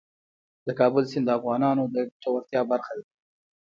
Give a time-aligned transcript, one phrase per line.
[0.67, 3.05] د کابل سیند د افغانانو د ګټورتیا برخه ده.